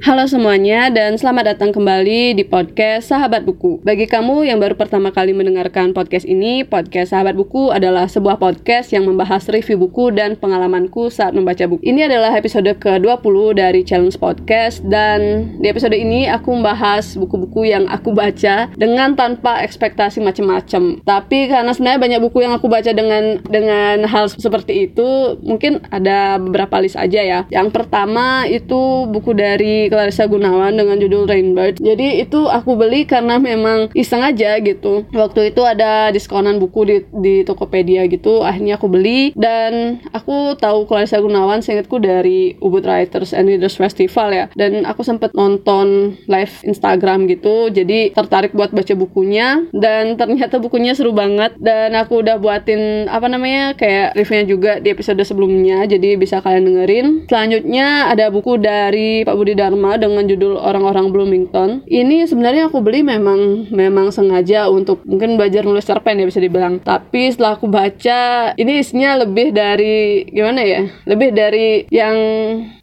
[0.00, 3.84] Halo semuanya dan selamat datang kembali di podcast Sahabat Buku.
[3.84, 8.96] Bagi kamu yang baru pertama kali mendengarkan podcast ini, podcast Sahabat Buku adalah sebuah podcast
[8.96, 11.84] yang membahas review buku dan pengalamanku saat membaca buku.
[11.84, 17.84] Ini adalah episode ke-20 dari Challenge Podcast dan di episode ini aku membahas buku-buku yang
[17.92, 21.04] aku baca dengan tanpa ekspektasi macam-macam.
[21.04, 26.40] Tapi karena sebenarnya banyak buku yang aku baca dengan dengan hal seperti itu, mungkin ada
[26.40, 27.40] beberapa list aja ya.
[27.52, 31.80] Yang pertama itu buku dari Clarissa Gunawan dengan judul Rainbird.
[31.80, 35.06] Jadi itu aku beli karena memang iseng aja gitu.
[35.14, 38.42] Waktu itu ada diskonan buku di, di Tokopedia gitu.
[38.42, 44.28] Akhirnya aku beli dan aku tahu Clarissa Gunawan seingatku dari Ubud Writers and Readers Festival
[44.34, 44.46] ya.
[44.52, 47.72] Dan aku sempet nonton live Instagram gitu.
[47.72, 53.26] Jadi tertarik buat baca bukunya dan ternyata bukunya seru banget dan aku udah buatin apa
[53.30, 55.84] namanya kayak reviewnya juga di episode sebelumnya.
[55.88, 57.06] Jadi bisa kalian dengerin.
[57.26, 61.80] Selanjutnya ada buku dari Pak Budi Dharma Dharma dengan judul Orang-orang Bloomington.
[61.88, 66.76] Ini sebenarnya aku beli memang memang sengaja untuk mungkin belajar nulis cerpen ya bisa dibilang.
[66.84, 70.92] Tapi setelah aku baca, ini isinya lebih dari gimana ya?
[71.08, 72.12] Lebih dari yang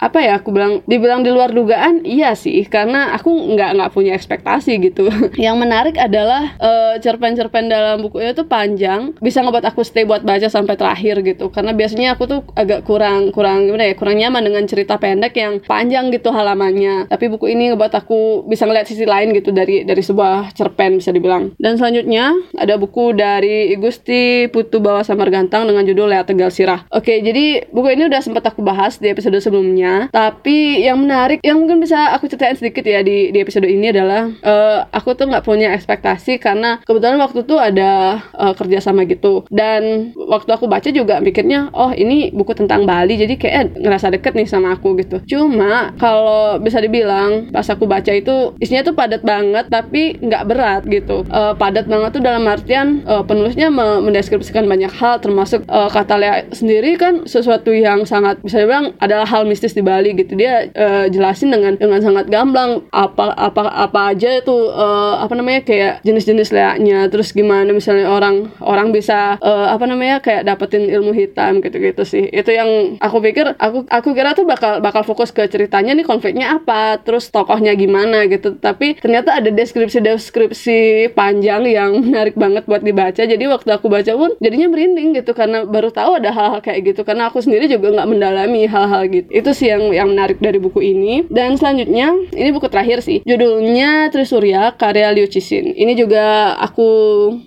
[0.02, 0.42] apa ya?
[0.42, 5.14] Aku bilang dibilang di luar dugaan, iya sih karena aku nggak nggak punya ekspektasi gitu.
[5.38, 10.50] yang menarik adalah uh, cerpen-cerpen dalam bukunya itu panjang, bisa ngebuat aku stay buat baca
[10.50, 11.54] sampai terakhir gitu.
[11.54, 13.94] Karena biasanya aku tuh agak kurang kurang gimana ya?
[13.94, 16.79] Kurang nyaman dengan cerita pendek yang panjang gitu halamannya
[17.10, 21.12] tapi buku ini ngebuat aku bisa ngeliat sisi lain gitu dari dari sebuah cerpen bisa
[21.12, 21.52] dibilang.
[21.60, 26.86] Dan selanjutnya ada buku dari Gusti Putu Bawa Samar Gantang dengan judul Lea Tegal Sirah.
[26.94, 30.08] Oke jadi buku ini udah sempat aku bahas di episode sebelumnya.
[30.14, 34.30] Tapi yang menarik yang mungkin bisa aku ceritain sedikit ya di, di episode ini adalah
[34.44, 39.44] uh, aku tuh nggak punya ekspektasi karena kebetulan waktu tuh ada uh, kerja sama gitu.
[39.50, 43.18] Dan waktu aku baca juga mikirnya oh ini buku tentang Bali.
[43.18, 45.22] Jadi kayak ngerasa deket nih sama aku gitu.
[45.26, 50.84] Cuma kalau bisa dibilang pas aku baca itu isinya tuh padat banget tapi nggak berat
[50.86, 51.26] gitu.
[51.34, 56.16] Uh, padat banget tuh dalam artian uh, penulisnya me mendeskripsikan banyak hal termasuk uh, kata
[56.22, 60.38] Lea sendiri kan sesuatu yang sangat bisa dibilang adalah hal mistis di Bali gitu.
[60.38, 65.66] Dia uh, jelasin dengan dengan sangat gamblang apa apa apa aja itu uh, apa namanya
[65.66, 71.12] kayak jenis-jenis leaknya terus gimana misalnya orang orang bisa uh, apa namanya kayak dapetin ilmu
[71.16, 72.30] hitam gitu-gitu sih.
[72.30, 76.59] Itu yang aku pikir aku aku kira tuh bakal bakal fokus ke ceritanya nih konfliknya
[77.04, 78.56] terus tokohnya gimana gitu.
[78.58, 83.22] Tapi ternyata ada deskripsi-deskripsi panjang yang menarik banget buat dibaca.
[83.22, 87.02] Jadi waktu aku baca pun jadinya merinding gitu karena baru tahu ada hal-hal kayak gitu.
[87.04, 89.30] Karena aku sendiri juga nggak mendalami hal-hal gitu.
[89.30, 91.26] Itu sih yang yang menarik dari buku ini.
[91.28, 93.22] Dan selanjutnya ini buku terakhir sih.
[93.24, 95.76] Judulnya Trisurya karya Liu Cixin.
[95.76, 96.90] Ini juga aku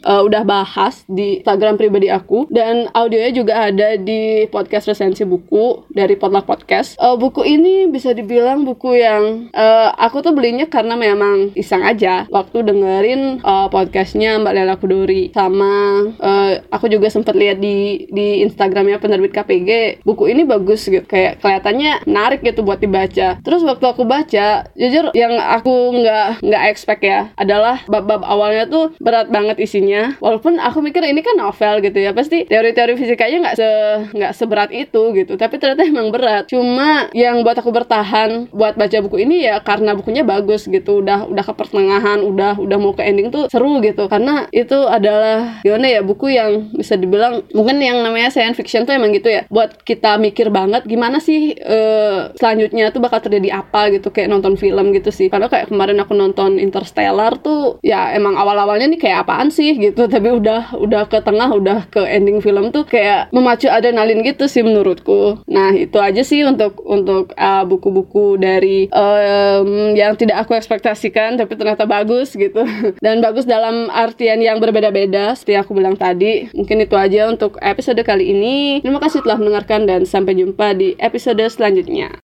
[0.05, 2.47] uh, udah bahas di Instagram pribadi aku.
[2.53, 6.95] Dan audionya juga ada di podcast resensi buku dari Potluck Podcast.
[7.01, 12.31] Uh, buku ini bisa dibilang buku yang uh, aku tuh belinya karena memang iseng aja.
[12.31, 18.47] Waktu dengerin uh, podcastnya Mbak Lela Kudori sama uh, aku juga sempat lihat di di
[18.47, 21.05] Instagramnya penerbit KPG buku ini bagus gitu.
[21.05, 23.43] Kayak kelihatannya menarik gitu buat dibaca.
[23.43, 28.95] Terus waktu aku baca jujur yang aku nggak nggak expect ya adalah bab-bab awalnya tuh
[29.03, 30.15] berat banget isinya.
[30.23, 33.69] Walaupun aku mikir ini kan novel gitu ya pasti teori-teori fisikanya nggak se
[34.15, 35.35] nggak seberat itu gitu.
[35.35, 36.47] Tapi ternyata emang berat.
[36.47, 41.01] Cuma yang buat aku bertahan buat baca baca buku ini ya karena bukunya bagus gitu.
[41.01, 44.05] Udah udah ke pertengahan udah udah mau ke ending tuh seru gitu.
[44.13, 48.93] Karena itu adalah gimana ya buku yang bisa dibilang mungkin yang namanya science fiction tuh
[48.93, 49.49] emang gitu ya.
[49.49, 54.13] Buat kita mikir banget gimana sih uh, selanjutnya tuh bakal terjadi apa gitu.
[54.13, 55.33] Kayak nonton film gitu sih.
[55.33, 60.05] Karena kayak kemarin aku nonton Interstellar tuh ya emang awal-awalnya nih kayak apaan sih gitu.
[60.05, 64.61] Tapi udah udah ke tengah udah ke ending film tuh kayak memacu adrenalin gitu sih
[64.61, 65.41] menurutku.
[65.49, 71.55] Nah itu aja sih untuk untuk uh, buku-buku dari um, yang tidak aku ekspektasikan tapi
[71.55, 72.65] ternyata bagus gitu.
[73.05, 76.51] Dan bagus dalam artian yang berbeda-beda seperti aku bilang tadi.
[76.57, 78.81] Mungkin itu aja untuk episode kali ini.
[78.81, 82.23] Terima kasih telah mendengarkan dan sampai jumpa di episode selanjutnya